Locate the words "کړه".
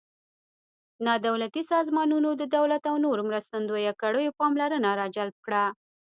5.45-5.63